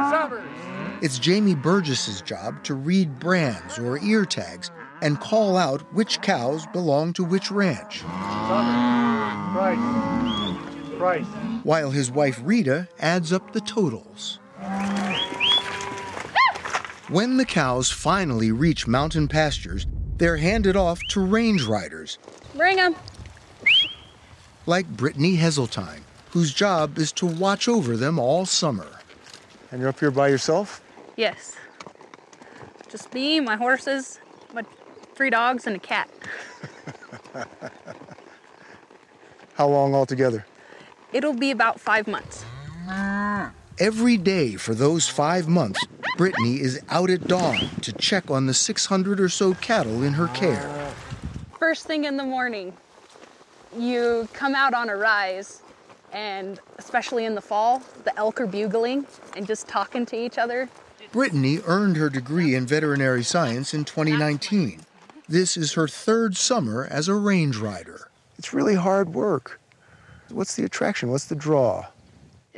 [0.10, 1.04] Sommers!
[1.04, 6.66] It's Jamie Burgess's job to read brands or ear tags and call out which cows
[6.68, 8.00] belong to which ranch.
[8.00, 9.52] Sommers!
[9.54, 10.98] Price!
[10.98, 11.26] Price!
[11.64, 14.40] While his wife Rita adds up the totals.
[17.10, 19.86] When the cows finally reach mountain pastures,
[20.16, 22.20] they're handed off to range riders.
[22.56, 22.96] Bring them.
[24.68, 26.02] Like Brittany Heseltine,
[26.32, 28.88] whose job is to watch over them all summer.
[29.72, 30.82] And you're up here by yourself?
[31.16, 31.56] Yes.
[32.90, 34.20] Just me, my horses,
[34.54, 34.64] my
[35.16, 36.10] three dogs, and a cat.
[39.54, 40.46] How long altogether?
[41.14, 42.44] It'll be about five months.
[43.80, 45.86] Every day for those five months,
[46.18, 50.28] Brittany is out at dawn to check on the 600 or so cattle in her
[50.28, 50.92] care.
[51.58, 52.76] First thing in the morning,
[53.76, 55.62] you come out on a rise,
[56.12, 60.70] and especially in the fall, the elk are bugling and just talking to each other.
[61.12, 64.82] Brittany earned her degree in veterinary science in 2019.
[65.28, 68.10] This is her third summer as a range rider.
[68.38, 69.60] It's really hard work.
[70.30, 71.10] What's the attraction?
[71.10, 71.88] What's the draw?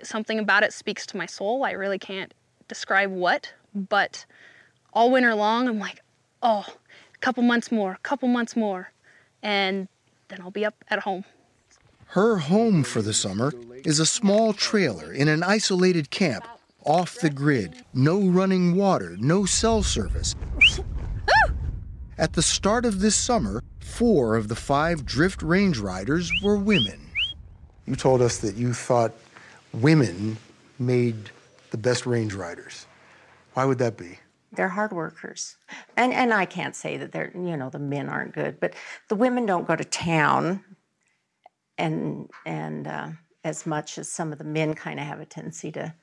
[0.04, 1.64] Something about it speaks to my soul.
[1.64, 2.34] I really can't
[2.68, 4.26] describe what, but
[4.94, 6.02] all winter long, I'm like,
[6.42, 6.66] oh,
[7.14, 8.92] a couple months more, a couple months more,
[9.44, 9.88] and
[10.30, 11.26] then I'll be up at home.
[12.08, 13.54] Her home for the summer
[13.86, 16.48] is a small trailer in an isolated camp,
[16.86, 20.36] off the grid, no running water, no cell service.
[22.18, 27.00] At the start of this summer, four of the five drift range riders were women.
[27.86, 29.14] You told us that you thought
[29.74, 30.38] women
[30.80, 31.30] made
[31.72, 32.88] the best range riders.
[33.54, 34.20] Why would that be?
[34.52, 35.58] They're hard workers.
[35.96, 38.74] And and I can't say that they're, you know, the men aren't good, but
[39.08, 40.64] the women don't go to town
[41.78, 43.10] and and uh,
[43.44, 45.94] as much as some of the men kind of have a tendency to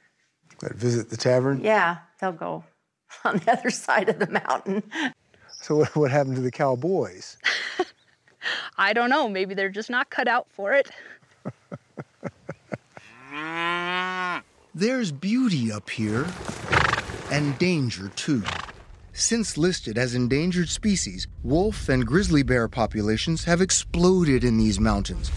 [0.60, 1.60] That visit the tavern?
[1.60, 2.64] yeah, they'll go
[3.24, 4.82] on the other side of the mountain.
[5.60, 7.36] So what, what happened to the cowboys?
[8.78, 10.90] I don't know, maybe they're just not cut out for it.
[14.74, 16.26] There's beauty up here,
[17.30, 18.42] and danger too.
[19.12, 25.30] Since listed as endangered species, wolf and grizzly bear populations have exploded in these mountains.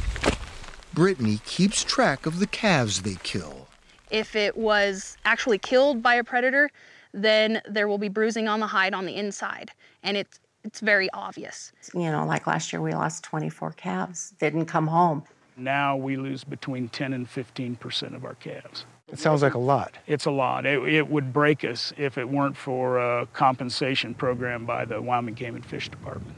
[0.93, 3.67] Brittany keeps track of the calves they kill.
[4.11, 6.71] If it was actually killed by a predator,
[7.13, 9.71] then there will be bruising on the hide on the inside,
[10.03, 11.71] and it's it's very obvious.
[11.93, 15.23] You know, like last year we lost 24 calves, didn't come home.
[15.55, 18.85] Now we lose between 10 and 15 percent of our calves.
[19.11, 19.97] It sounds like a lot.
[20.07, 20.65] It's a lot.
[20.65, 25.33] It, it would break us if it weren't for a compensation program by the Wyoming
[25.33, 26.35] Game and Fish Department.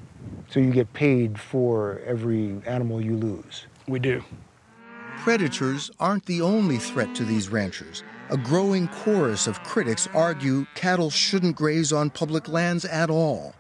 [0.50, 3.66] So you get paid for every animal you lose.
[3.88, 4.24] We do.
[5.18, 11.10] Predators aren't the only threat to these ranchers, a growing chorus of critics argue cattle
[11.10, 13.54] shouldn't graze on public lands at all.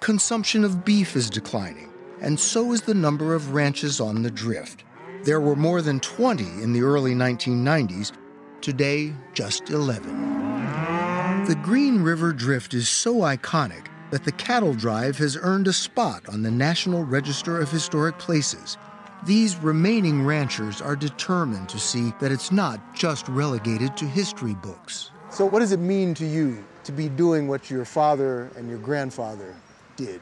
[0.00, 4.84] Consumption of beef is declining, and so is the number of ranches on the drift.
[5.22, 8.12] There were more than 20 in the early 1990s,
[8.60, 11.46] today, just 11.
[11.46, 16.28] The Green River Drift is so iconic that the cattle drive has earned a spot
[16.28, 18.76] on the National Register of Historic Places.
[19.24, 25.10] These remaining ranchers are determined to see that it's not just relegated to history books.
[25.30, 28.78] So, what does it mean to you to be doing what your father and your
[28.78, 29.54] grandfather
[29.96, 30.20] did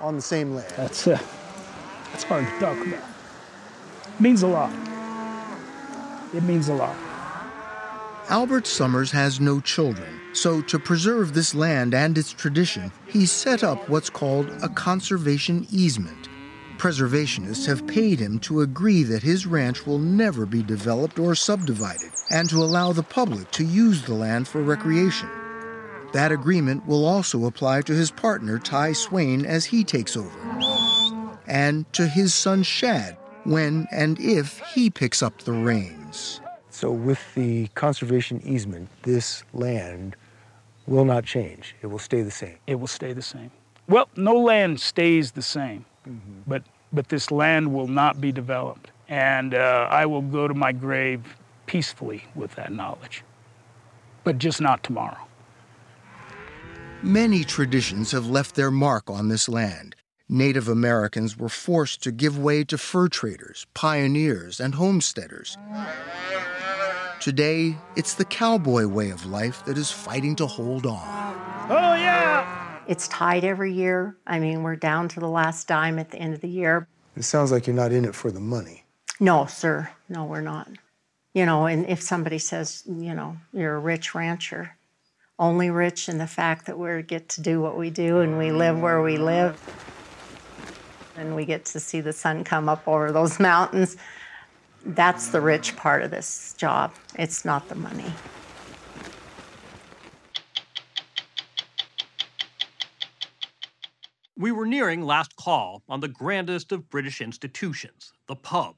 [0.00, 0.72] on the same land?
[0.76, 1.18] That's, uh,
[2.12, 3.04] that's hard to talk about.
[4.14, 4.72] It means a lot.
[6.36, 6.94] It means a lot.
[8.28, 13.64] Albert Sommers has no children, so to preserve this land and its tradition, he's set
[13.64, 16.28] up what's called a conservation easement.
[16.76, 22.10] Preservationists have paid him to agree that his ranch will never be developed or subdivided,
[22.30, 25.30] and to allow the public to use the land for recreation.
[26.12, 30.38] That agreement will also apply to his partner, Ty Swain, as he takes over,
[31.46, 33.16] and to his son, Shad,
[33.46, 36.40] when and if he picks up the reins.
[36.70, 40.14] So, with the conservation easement, this land
[40.86, 41.74] will not change.
[41.80, 42.58] It will stay the same.
[42.66, 43.50] It will stay the same.
[43.88, 46.40] Well, no land stays the same, mm-hmm.
[46.46, 50.72] but but this land will not be developed, and uh, I will go to my
[50.72, 53.22] grave peacefully with that knowledge.
[54.24, 55.18] But just not tomorrow.
[57.02, 59.95] Many traditions have left their mark on this land.
[60.28, 65.56] Native Americans were forced to give way to fur traders, pioneers, and homesteaders.
[67.20, 71.36] Today, it's the cowboy way of life that is fighting to hold on.
[71.70, 72.80] Oh, yeah!
[72.88, 74.16] It's tied every year.
[74.26, 76.88] I mean, we're down to the last dime at the end of the year.
[77.16, 78.84] It sounds like you're not in it for the money.
[79.20, 79.90] No, sir.
[80.08, 80.68] No, we're not.
[81.34, 84.76] You know, and if somebody says, you know, you're a rich rancher,
[85.38, 88.50] only rich in the fact that we get to do what we do and we
[88.50, 89.60] live where we live.
[91.16, 93.96] And we get to see the sun come up over those mountains
[94.86, 96.94] that's the rich part of this job.
[97.18, 98.12] It's not the money.
[104.38, 108.76] We were nearing last call on the grandest of British institutions, the pub.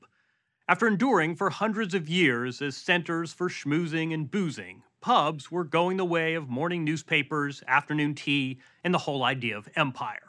[0.69, 5.97] After enduring for hundreds of years as centers for schmoozing and boozing, pubs were going
[5.97, 10.28] the way of morning newspapers, afternoon tea, and the whole idea of empire.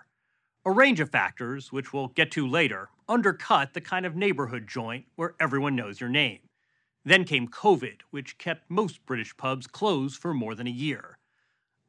[0.69, 5.05] A range of factors, which we'll get to later, undercut the kind of neighborhood joint
[5.15, 6.41] where everyone knows your name.
[7.03, 11.17] Then came COVID, which kept most British pubs closed for more than a year.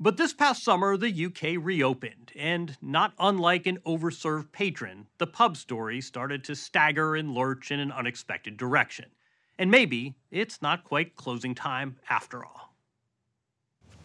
[0.00, 5.58] But this past summer, the UK reopened, and not unlike an overserved patron, the pub
[5.58, 9.10] story started to stagger and lurch in an unexpected direction.
[9.58, 12.72] And maybe it's not quite closing time after all.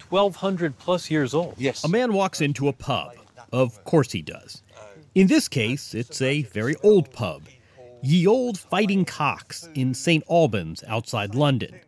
[0.10, 1.56] 1,200 plus years old.
[1.58, 1.86] Yes.
[1.86, 3.16] A man walks into a pub.
[3.56, 4.64] Of course he does.
[5.14, 7.44] In this case, it's a very old pub,
[8.04, 10.26] Ye Olde Fighting Cocks in St.
[10.30, 11.80] Albans outside London.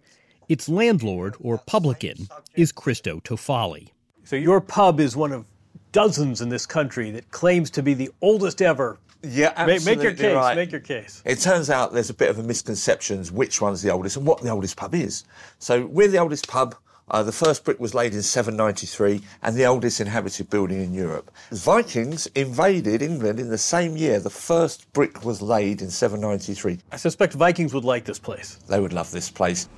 [0.47, 3.89] Its landlord, or publican, is Christo Tofalli.
[4.23, 5.43] So your pub is one of
[5.91, 8.97] dozens in this country that claims to be the oldest ever.
[9.21, 10.35] Yeah, absolutely Make, make your case.
[10.37, 10.55] Right.
[10.55, 11.21] Make your case.
[11.25, 14.41] It turns out there's a bit of a misconception which one's the oldest and what
[14.41, 15.25] the oldest pub is.
[15.59, 16.75] So we're the oldest pub.
[17.09, 21.31] Uh, the first brick was laid in 793 and the oldest inhabited building in Europe.
[21.51, 24.19] Vikings invaded England in the same year.
[24.19, 26.79] The first brick was laid in 793.
[26.91, 28.55] I suspect Vikings would like this place.
[28.67, 29.69] They would love this place.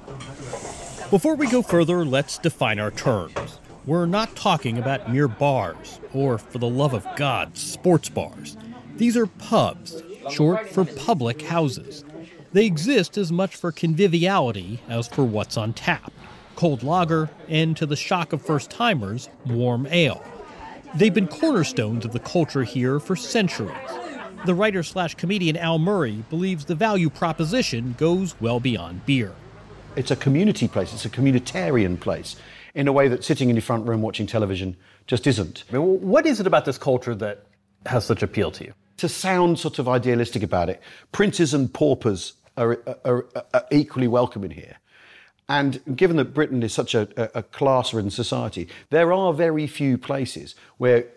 [1.12, 3.60] Before we go further, let's define our terms.
[3.86, 8.58] We're not talking about mere bars, or, for the love of God, sports bars.
[8.96, 12.04] These are pubs, short for public houses.
[12.54, 16.12] They exist as much for conviviality as for what's on tap
[16.60, 20.22] cold lager, and to the shock of first timers, warm ale.
[20.93, 23.78] They've been cornerstones of the culture here for centuries.
[24.45, 29.34] The writer slash comedian Al Murray believes the value proposition goes well beyond beer.
[29.95, 32.36] It's a community place, it's a communitarian place
[32.76, 34.76] in a way that sitting in your front room watching television
[35.08, 35.63] just isn't.
[35.69, 37.46] I mean, what is it about this culture that
[37.86, 38.73] has such appeal to you?
[38.98, 40.81] To sound sort of idealistic about it,
[41.13, 44.75] princes and paupers are, are, are, are equally welcome in here.
[45.50, 50.54] And given that Britain is such a, a, class-ridden society, there are very few places
[50.77, 51.08] where,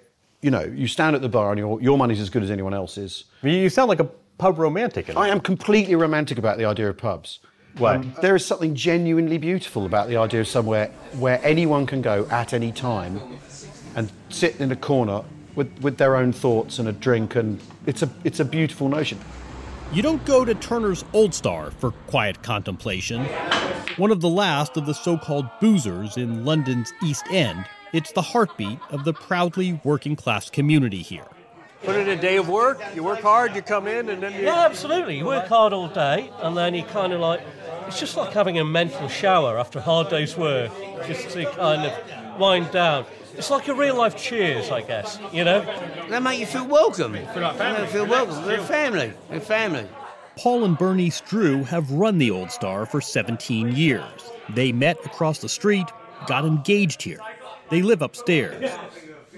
[0.41, 2.72] you know, you stand at the bar and your, your money's as good as anyone
[2.72, 3.24] else's.
[3.43, 4.09] You sound like a
[4.39, 5.14] pub romantic.
[5.14, 7.41] I am completely romantic about the idea of pubs.
[7.76, 7.97] Why?
[7.97, 12.26] Um, there is something genuinely beautiful about the idea of somewhere where anyone can go
[12.30, 13.20] at any time
[13.97, 15.22] and sit in a corner
[15.55, 19.18] with, with their own thoughts and a drink, and it's a, it's a beautiful notion.
[19.93, 23.26] You don't go to Turner's Old Star for quiet contemplation.
[23.99, 28.22] One of the last of the so called boozers in London's East End, it's the
[28.22, 31.26] heartbeat of the proudly working class community here.
[31.82, 34.45] Put in a day of work, you work hard, you come in, and then you.
[34.45, 35.18] Yeah, absolutely.
[35.18, 37.43] You work hard all day, and then you kind of like.
[37.86, 40.70] It's just like having a mental shower after a hard day's work,
[41.07, 43.07] just to kind of wind down.
[43.35, 45.64] It's like a real life cheers, I guess, you know?
[46.11, 47.12] They make you feel welcome.
[47.12, 48.45] They make you feel welcome.
[48.45, 49.12] They're family.
[49.30, 49.89] They're family.
[50.37, 54.30] Paul and Bernice Drew have run the Old Star for 17 years.
[54.55, 55.87] They met across the street,
[56.26, 57.20] got engaged here.
[57.70, 58.70] They live upstairs.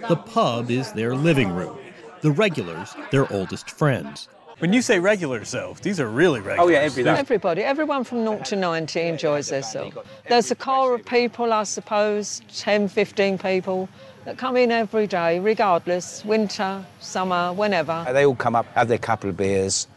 [0.09, 1.79] The pub is their living room.
[2.23, 4.29] The regulars, their oldest friends.
[4.59, 6.61] When you say regulars, though, these are really regulars.
[6.61, 7.19] Oh, yeah, everybody.
[7.19, 7.63] Everybody.
[7.63, 9.97] Everyone from 0 to 90 enjoys themselves.
[10.29, 13.89] There's a core of people, I suppose, 10, 15 people
[14.25, 18.07] that come in every day, regardless, winter, summer, whenever.
[18.13, 19.89] They all come up, have their couple of beers,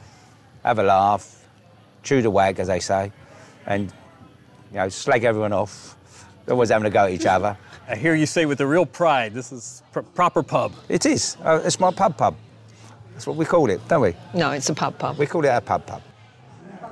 [0.65, 1.47] have a laugh,
[2.01, 3.11] chew the wag, as they say,
[3.67, 3.93] and,
[4.71, 5.95] you know, slag everyone off.
[6.45, 7.55] They're always having a go at each other.
[7.87, 10.73] I hear you say with a real pride, this is pr- proper pub.
[10.89, 11.37] It is.
[11.43, 12.35] Uh, it's my pub pub.
[13.18, 14.13] That's what we call it, don't we?
[14.36, 15.18] No, it's a pub pub.
[15.18, 16.03] We call it a pub pub.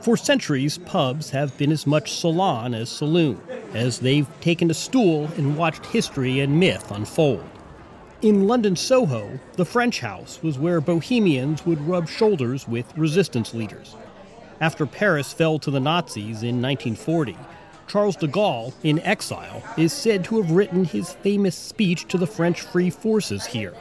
[0.02, 3.40] For centuries, pubs have been as much salon as saloon,
[3.76, 7.48] as they've taken a stool and watched history and myth unfold.
[8.24, 13.96] In London Soho, the French house was where bohemians would rub shoulders with resistance leaders.
[14.60, 17.38] After Paris fell to the Nazis in 1940,
[17.88, 22.26] Charles de Gaulle, in exile, is said to have written his famous speech to the
[22.26, 23.76] French Free Forces here.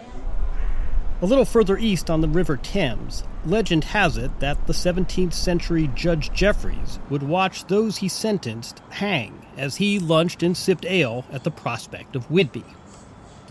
[1.24, 5.88] A little further east on the River Thames, legend has it that the 17th century
[5.94, 11.42] Judge Jeffreys would watch those he sentenced hang as he lunched and sipped ale at
[11.42, 12.66] the prospect of Whitby.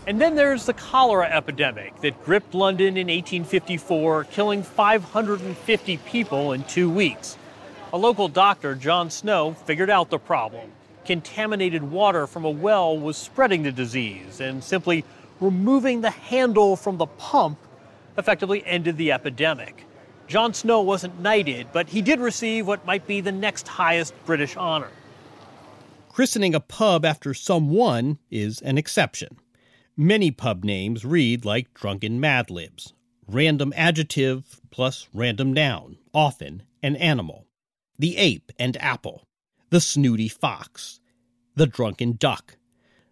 [0.06, 6.62] And then there's the cholera epidemic that gripped London in 1854, killing 550 people in
[6.62, 7.36] two weeks.
[7.92, 10.70] A local doctor, John Snow, figured out the problem.
[11.04, 15.04] Contaminated water from a well was spreading the disease, and simply
[15.40, 17.58] removing the handle from the pump
[18.16, 19.86] effectively ended the epidemic.
[20.26, 24.56] John Snow wasn't knighted, but he did receive what might be the next highest British
[24.56, 24.90] honor.
[26.08, 29.38] Christening a pub after someone is an exception.
[29.96, 32.94] Many pub names read like drunken Mad Libs
[33.26, 37.46] random adjective plus random noun, often an animal.
[37.98, 39.24] The ape and apple,
[39.70, 41.00] the snooty fox,
[41.54, 42.56] the drunken duck,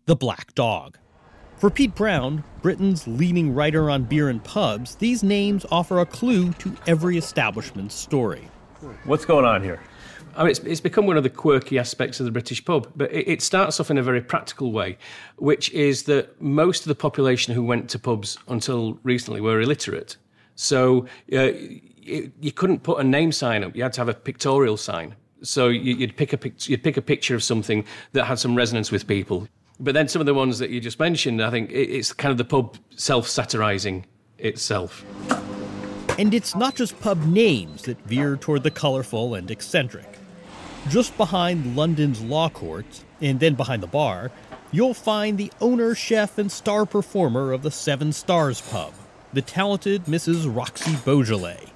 [0.07, 0.99] the black dog.
[1.63, 6.53] For Pete Brown, Britain's leading writer on beer and pubs, these names offer a clue
[6.55, 8.49] to every establishment's story.
[9.05, 9.81] What's going on here?
[10.35, 13.13] I mean, it's, it's become one of the quirky aspects of the British pub, but
[13.13, 14.99] it, it starts off in a very practical way,
[15.37, 20.17] which is that most of the population who went to pubs until recently were illiterate.
[20.57, 21.03] So
[21.33, 21.55] uh,
[22.03, 25.15] it, you couldn't put a name sign up; you had to have a pictorial sign.
[25.45, 27.85] So you, would pick a pic, you'd pick a picture of something
[28.15, 29.47] that had some resonance with people.
[29.83, 32.39] But then some of the ones that you just mentioned, I think it's kind of
[32.39, 34.07] the pub self-satirizing
[34.39, 35.05] itself.
[36.21, 40.07] And it's not just pub names that veer toward the colorful and eccentric.
[40.89, 44.31] Just behind London's law courts, and then behind the bar,
[44.71, 48.93] you'll find the owner, chef, and star performer of the Seven Stars pub,
[49.33, 50.55] the talented Mrs.
[50.55, 51.67] Roxy Beaujolais.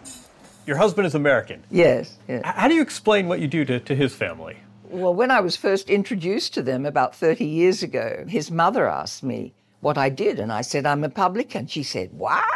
[0.65, 1.65] Your husband is American.
[1.73, 2.43] Yes, yes.
[2.45, 4.59] How do you explain what you do to, to his family?
[4.97, 9.23] Well, when I was first introduced to them about 30 years ago, his mother asked
[9.23, 11.67] me what I did, and I said, I'm a publican.
[11.67, 12.47] She said, What?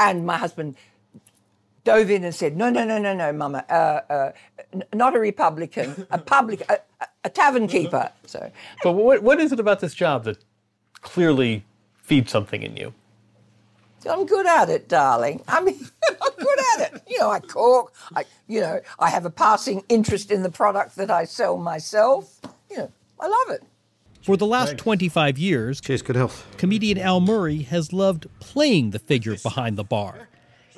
[0.00, 0.74] And my husband
[1.84, 4.32] dove in and said, No, no, no, no, no, Mama, uh, uh,
[4.72, 6.78] n- not a Republican, a public, a,
[7.22, 8.10] a tavern keeper.
[8.26, 8.50] So,
[8.82, 10.38] but what, what is it about this job that
[11.00, 11.64] clearly
[12.02, 12.92] feeds something in you?
[14.06, 15.42] I'm good at it, darling.
[15.48, 15.78] I mean,
[16.10, 17.02] I'm good at it.
[17.06, 17.92] You know, I cook.
[18.14, 22.40] I, you know, I have a passing interest in the product that I sell myself.
[22.70, 23.62] You know, I love it.
[24.22, 26.46] For the last 25 years, cheers, good health.
[26.56, 30.28] Comedian Al Murray has loved playing the figure behind the bar.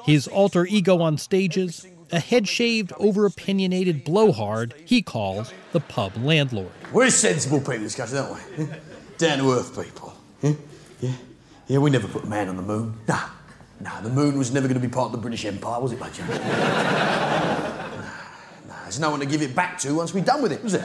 [0.04, 6.12] His alter ego on stages, a head shaved, over opinionated blowhard he calls the pub
[6.16, 6.70] landlord.
[6.92, 8.66] We're sensible people in this country, aren't we?
[9.18, 10.14] Down to earth people.
[10.40, 10.52] Yeah?
[11.00, 11.12] yeah?
[11.66, 12.98] Yeah, we never put a man on the moon.
[13.08, 13.28] Nah.
[13.80, 16.00] Nah, the moon was never going to be part of the British Empire, was it,
[16.00, 16.18] mate?
[16.28, 16.36] nah,
[18.68, 20.74] nah, there's no one to give it back to once we're done with it, was
[20.74, 20.82] it?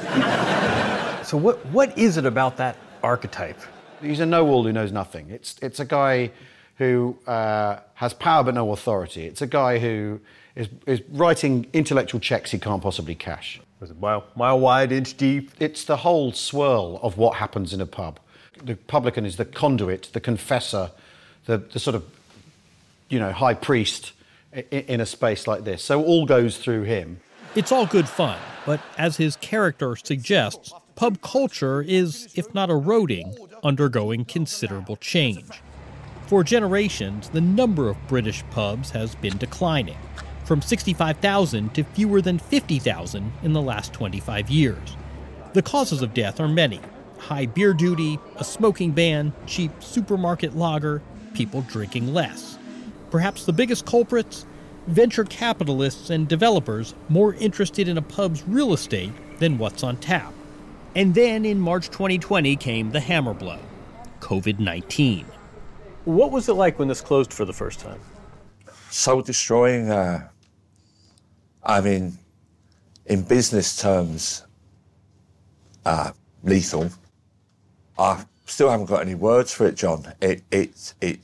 [1.25, 3.59] So what, what is it about that archetype?
[4.01, 5.29] He's a know-all who knows nothing.
[5.29, 6.31] It's, it's a guy
[6.77, 9.25] who uh, has power but no authority.
[9.25, 10.19] It's a guy who
[10.55, 13.61] is, is writing intellectual checks he can't possibly cash.
[13.79, 15.51] Was it mile, mile wide, inch deep?
[15.59, 18.19] It's the whole swirl of what happens in a pub.
[18.61, 20.91] The publican is the conduit, the confessor,
[21.45, 22.03] the, the sort of,
[23.07, 24.11] you know, high priest
[24.53, 25.81] i- in a space like this.
[25.83, 27.21] So all goes through him.
[27.55, 33.35] It's all good fun, but as his character suggests, pub culture is, if not eroding,
[33.63, 35.45] undergoing considerable change.
[36.27, 39.97] For generations, the number of British pubs has been declining,
[40.49, 44.97] from 65,000 to fewer than 50,000 in the last 25 years.
[45.53, 46.81] The causes of death are many
[47.19, 51.03] high beer duty, a smoking ban, cheap supermarket lager,
[51.35, 52.57] people drinking less.
[53.11, 54.47] Perhaps the biggest culprits?
[54.87, 60.33] Venture capitalists and developers more interested in a pub's real estate than what's on tap.
[60.95, 63.59] And then in March 2020 came the hammer blow
[64.21, 65.27] COVID 19.
[66.05, 67.99] What was it like when this closed for the first time?
[68.89, 69.89] soul destroying.
[69.89, 70.28] Uh,
[71.63, 72.17] I mean,
[73.05, 74.45] in business terms,
[75.85, 76.11] uh,
[76.43, 76.89] lethal.
[77.97, 80.13] I still haven't got any words for it, Jon.
[80.21, 81.19] It, it, it.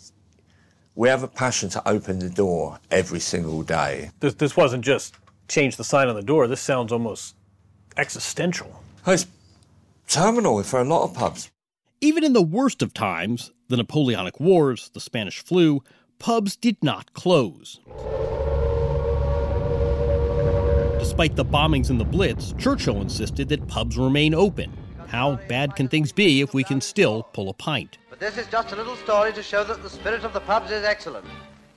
[0.95, 4.11] We have a passion to open the door every single day.
[4.19, 5.15] This, this wasn't just
[5.47, 6.47] change the sign on the door.
[6.47, 7.35] This sounds almost
[7.97, 8.81] existential.
[9.05, 9.27] It's
[10.07, 11.51] terminal for a lot of pubs.
[12.01, 15.81] Even in the worst of times, the Napoleonic Wars, the Spanish flu,
[16.19, 17.79] pubs did not close.
[21.05, 24.73] Despite the bombings and the Blitz, Churchill insisted that pubs remain open.
[25.07, 27.99] How bad can things be if we can still pull a pint?
[28.09, 30.71] But this is just a little story to show that the spirit of the pubs
[30.71, 31.27] is excellent.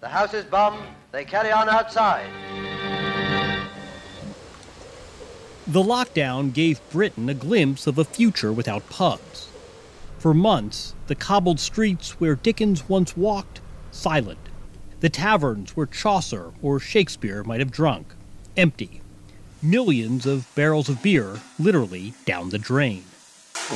[0.01, 2.27] The house is bombed, they carry on outside.
[5.67, 9.51] The lockdown gave Britain a glimpse of a future without pubs.
[10.19, 13.61] For months, the cobbled streets where Dickens once walked,
[13.91, 14.41] silent.
[15.01, 18.15] The taverns where Chaucer or Shakespeare might have drunk,
[18.57, 19.03] empty.
[19.63, 23.03] Millions of barrels of beer literally down the drain.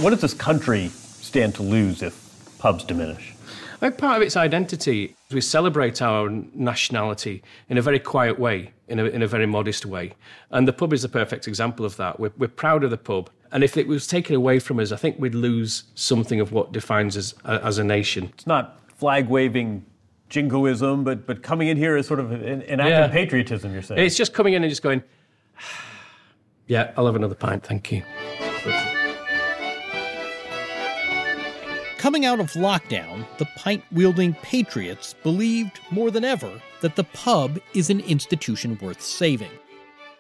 [0.01, 2.15] What does this country stand to lose if
[2.61, 3.35] pubs diminish?
[3.75, 8.39] I think part of its identity is we celebrate our nationality in a very quiet
[8.39, 10.13] way, in a, in a very modest way.
[10.53, 12.21] And the pub is a perfect example of that.
[12.21, 13.29] We're, we're proud of the pub.
[13.51, 16.71] And if it was taken away from us, I think we'd lose something of what
[16.71, 18.31] defines us uh, as a nation.
[18.35, 19.85] It's not flag waving
[20.29, 23.05] jingoism, but, but coming in here as sort of an, an act Yeah.
[23.07, 24.01] of patriotism, you're saying.
[24.01, 25.03] It's just coming in and just going,
[26.67, 28.03] yeah, I'll have another pint, thank you.
[32.03, 37.61] Coming out of lockdown, the pint wielding patriots believed more than ever that the pub
[37.75, 39.53] is an institution worth saving.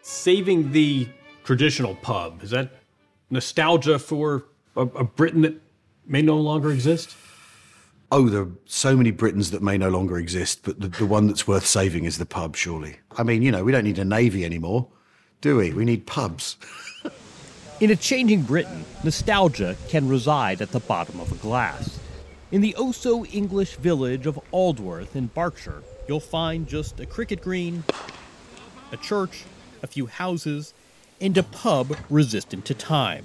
[0.00, 1.08] Saving the
[1.42, 2.70] traditional pub, is that
[3.30, 4.44] nostalgia for
[4.76, 5.60] a, a Britain that
[6.06, 7.16] may no longer exist?
[8.12, 11.26] Oh, there are so many Britons that may no longer exist, but the, the one
[11.26, 12.98] that's worth saving is the pub, surely.
[13.16, 14.86] I mean, you know, we don't need a navy anymore,
[15.42, 15.72] do we?
[15.72, 16.56] We need pubs.
[17.80, 21.98] In a changing Britain, nostalgia can reside at the bottom of a glass.
[22.52, 27.42] In the oh so English village of Aldworth in Berkshire, you'll find just a cricket
[27.42, 27.82] green,
[28.92, 29.42] a church,
[29.82, 30.74] a few houses,
[31.20, 33.24] and a pub resistant to time.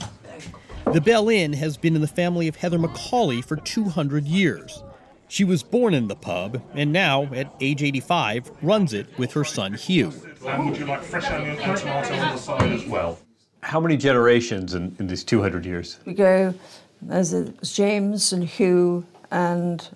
[0.91, 4.82] The Bell Inn has been in the family of Heather Macaulay for 200 years.
[5.30, 9.43] She was born in the pub and now, at age 85, runs it with her
[9.43, 10.13] son Hugh.
[10.45, 13.19] And would you like fresh onion and tomato on the side as well?
[13.61, 15.99] How many generations in, in these 200 years?
[16.05, 16.53] We go,
[17.01, 19.88] there's James and Hugh and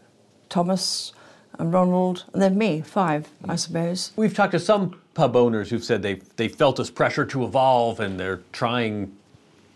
[0.49, 1.13] Thomas
[1.57, 4.11] and Ronald, and then me, five, I suppose.
[4.15, 7.99] We've talked to some pub owners who've said they they felt this pressure to evolve
[7.99, 9.15] and they're trying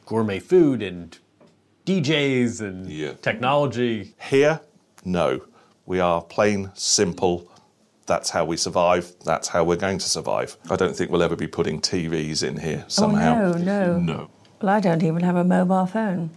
[0.05, 1.17] gourmet food and
[1.85, 4.13] DJs and technology.
[4.29, 4.61] Here,
[5.05, 5.41] no.
[5.85, 7.49] We are plain, simple.
[8.07, 9.13] That's how we survive.
[9.23, 10.57] That's how we're going to survive.
[10.69, 13.35] I don't think we'll ever be putting TVs in here somehow.
[13.35, 13.99] Oh, no, no.
[13.99, 14.29] No.
[14.61, 16.31] Well, I don't even have a mobile phone.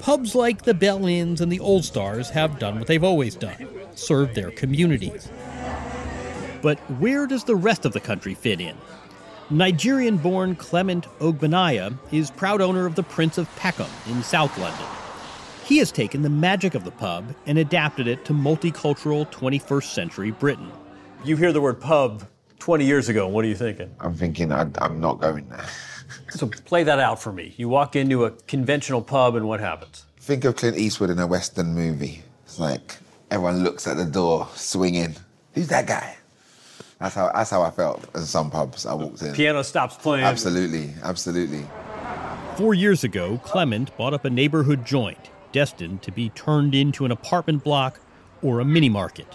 [0.00, 3.68] Pubs like the Bell Inns and the Old Stars have done what they've always done
[3.94, 5.30] serve their communities.
[6.62, 8.76] But where does the rest of the country fit in?
[9.48, 14.86] Nigerian born Clement Ogbonnaya is proud owner of the Prince of Peckham in South London.
[15.66, 20.30] He has taken the magic of the pub and adapted it to multicultural 21st century
[20.30, 20.70] Britain.
[21.24, 22.22] You hear the word pub
[22.60, 23.92] 20 years ago, what are you thinking?
[23.98, 25.66] I'm thinking I, I'm not going there.
[26.30, 27.52] So play that out for me.
[27.56, 30.06] You walk into a conventional pub and what happens?
[30.20, 32.22] Think of Clint Eastwood in a Western movie.
[32.44, 32.98] It's like
[33.32, 35.16] everyone looks at the door, swinging.
[35.54, 36.16] Who's that guy?
[37.00, 38.86] That's how that's how I felt in some pubs.
[38.86, 39.34] I walked in.
[39.34, 40.24] Piano stops playing.
[40.24, 41.66] Absolutely, absolutely.
[42.54, 47.10] Four years ago, Clement bought up a neighborhood joint destined to be turned into an
[47.10, 47.98] apartment block
[48.42, 49.26] or a mini market.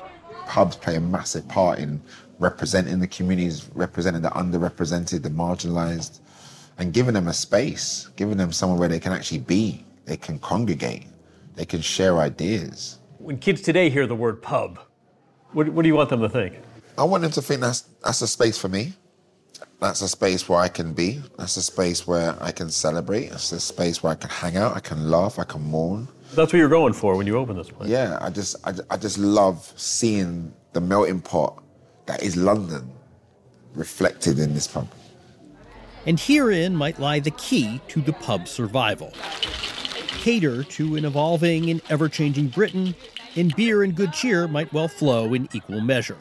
[0.46, 2.00] Pubs play a massive part in
[2.38, 6.20] representing the communities, representing the underrepresented, the marginalized,
[6.78, 9.84] and giving them a space, giving them somewhere where they can actually be.
[10.06, 11.08] They can congregate.
[11.56, 13.00] They can share ideas.
[13.18, 14.78] When kids today hear the word pub,
[15.54, 16.54] what, what do you want them to think?
[17.00, 18.94] I want them to think that's that's a space for me.
[19.82, 21.20] That's a space where I can be.
[21.40, 23.30] That's a space where I can celebrate.
[23.30, 24.78] That's a space where I can hang out.
[24.78, 25.40] I can laugh.
[25.40, 26.08] I can mourn.
[26.36, 27.90] That's what you're going for when you open this place.
[27.90, 31.64] Yeah, I just I, I just love seeing the melting pot
[32.06, 32.92] that is London
[33.74, 34.88] reflected in this pub.
[36.06, 39.12] And herein might lie the key to the pub's survival.
[40.08, 42.94] Cater to an evolving and ever changing Britain,
[43.36, 46.18] and beer and good cheer might well flow in equal measure.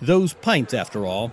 [0.00, 1.32] Those pints, after all,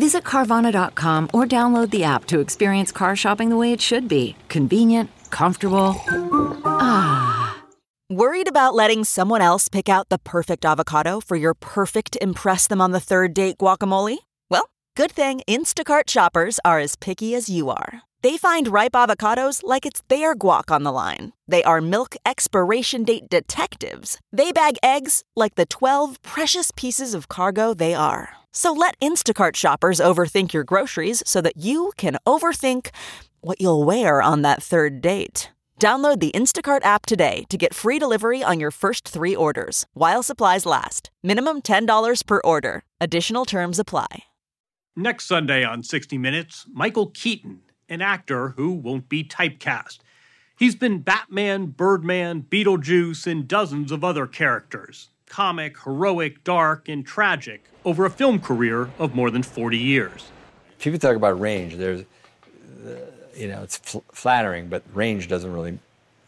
[0.00, 4.34] Visit Carvana.com or download the app to experience car shopping the way it should be
[4.48, 5.94] convenient, comfortable.
[6.64, 7.58] Ah.
[8.08, 12.80] Worried about letting someone else pick out the perfect avocado for your perfect Impress Them
[12.80, 14.16] on the Third Date guacamole?
[14.48, 18.00] Well, good thing Instacart shoppers are as picky as you are.
[18.22, 21.34] They find ripe avocados like it's their guac on the line.
[21.46, 24.18] They are milk expiration date detectives.
[24.32, 28.39] They bag eggs like the 12 precious pieces of cargo they are.
[28.52, 32.88] So let Instacart shoppers overthink your groceries so that you can overthink
[33.40, 35.50] what you'll wear on that third date.
[35.80, 40.22] Download the Instacart app today to get free delivery on your first three orders while
[40.22, 41.10] supplies last.
[41.22, 42.84] Minimum $10 per order.
[43.00, 44.24] Additional terms apply.
[44.94, 50.00] Next Sunday on 60 Minutes, Michael Keaton, an actor who won't be typecast.
[50.58, 57.64] He's been Batman, Birdman, Beetlejuice, and dozens of other characters comic, heroic, dark, and tragic
[57.86, 60.30] over a film career of more than 40 years.
[60.78, 61.76] People talk about range.
[61.76, 62.90] There's, uh,
[63.34, 65.78] you know, it's fl- flattering, but range doesn't really,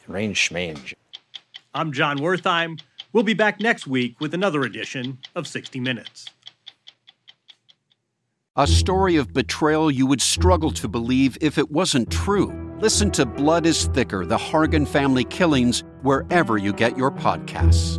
[0.07, 0.95] range schmange.
[1.75, 2.81] I'm Jon Wertheim.
[3.13, 6.27] We'll be back next week with another edition of 60 Minutes.
[8.57, 12.53] A story of betrayal you would struggle to believe if it wasn't true.
[12.81, 17.99] Listen to Blood is Thicker The Hargan Family Killings wherever you get your podcasts.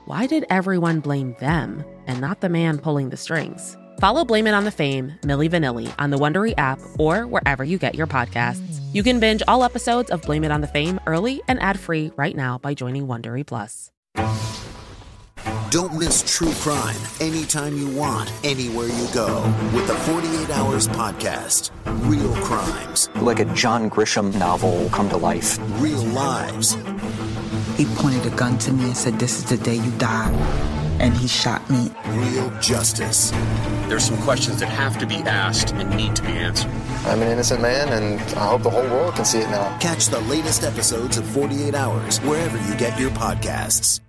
[0.11, 3.77] why did everyone blame them and not the man pulling the strings?
[4.01, 7.77] Follow Blame It on the Fame, Milli Vanilli on the Wondery app or wherever you
[7.77, 8.81] get your podcasts.
[8.93, 12.35] You can binge all episodes of Blame It on the Fame early and ad-free right
[12.35, 13.89] now by joining Wondery Plus.
[15.69, 19.41] Don't miss true crime anytime you want, anywhere you go
[19.73, 21.71] with the 48 Hours Podcast.
[22.09, 25.57] Real crimes, Like a John Grisham novel come to life.
[25.81, 26.75] real lives.
[27.81, 30.31] He pointed a gun to me and said, This is the day you die.
[30.99, 31.91] And he shot me.
[32.09, 33.31] Real justice.
[33.87, 36.69] There's some questions that have to be asked and need to be answered.
[37.07, 39.75] I'm an innocent man, and I hope the whole world can see it now.
[39.79, 43.99] Catch the latest episodes of 48 Hours wherever you get your podcasts.